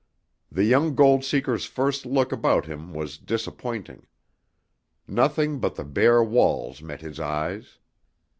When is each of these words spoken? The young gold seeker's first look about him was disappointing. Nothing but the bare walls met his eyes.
The 0.51 0.63
young 0.63 0.95
gold 0.95 1.23
seeker's 1.23 1.65
first 1.65 2.07
look 2.07 2.31
about 2.31 2.65
him 2.65 2.91
was 2.91 3.19
disappointing. 3.19 4.07
Nothing 5.07 5.59
but 5.59 5.75
the 5.75 5.83
bare 5.85 6.23
walls 6.23 6.81
met 6.81 7.01
his 7.01 7.19
eyes. 7.19 7.77